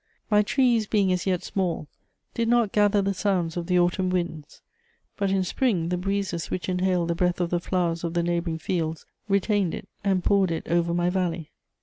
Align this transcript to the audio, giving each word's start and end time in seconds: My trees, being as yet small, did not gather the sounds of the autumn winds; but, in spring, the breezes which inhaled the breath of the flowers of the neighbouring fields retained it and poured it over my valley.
My 0.31 0.41
trees, 0.41 0.87
being 0.87 1.11
as 1.11 1.27
yet 1.27 1.43
small, 1.43 1.87
did 2.33 2.47
not 2.47 2.71
gather 2.71 3.03
the 3.03 3.13
sounds 3.13 3.55
of 3.55 3.67
the 3.67 3.77
autumn 3.77 4.09
winds; 4.09 4.63
but, 5.15 5.29
in 5.29 5.43
spring, 5.43 5.89
the 5.89 5.97
breezes 5.97 6.49
which 6.49 6.67
inhaled 6.67 7.09
the 7.09 7.13
breath 7.13 7.39
of 7.39 7.51
the 7.51 7.59
flowers 7.59 8.03
of 8.03 8.15
the 8.15 8.23
neighbouring 8.23 8.57
fields 8.57 9.05
retained 9.29 9.75
it 9.75 9.87
and 10.03 10.23
poured 10.23 10.49
it 10.49 10.67
over 10.67 10.95
my 10.95 11.11
valley. 11.11 11.51